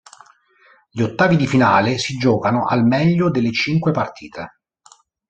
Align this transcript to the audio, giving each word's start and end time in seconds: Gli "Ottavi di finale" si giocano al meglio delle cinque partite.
Gli 0.89 1.01
"Ottavi 1.03 1.35
di 1.35 1.45
finale" 1.45 1.99
si 1.99 2.15
giocano 2.17 2.65
al 2.65 2.83
meglio 2.83 3.29
delle 3.29 3.51
cinque 3.51 3.91
partite. 3.91 4.61